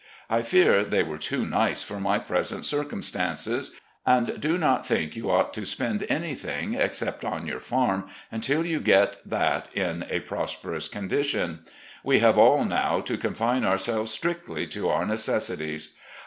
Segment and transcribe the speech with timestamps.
[0.31, 3.79] I fear they are too nice for my present circumstances.
[4.03, 7.45] AN IDEAL FATHER 259 and do not think you ought to spend anything, except on
[7.45, 11.59] your farm, until you get that in a prosperous condition.
[12.03, 15.93] We have all, now, to confine ourselves strictly to our necessities.